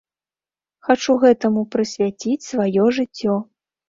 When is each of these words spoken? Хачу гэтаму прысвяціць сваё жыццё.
Хачу 0.85 1.13
гэтаму 1.23 1.61
прысвяціць 1.75 2.47
сваё 2.47 2.87
жыццё. 2.99 3.37